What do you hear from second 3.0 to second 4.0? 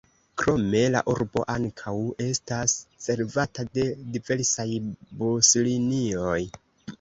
servata de